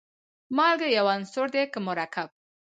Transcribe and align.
مالګه 0.55 0.87
یو 0.97 1.05
عنصر 1.13 1.47
دی 1.53 1.63
که 1.73 1.79
مرکب. 1.87 2.29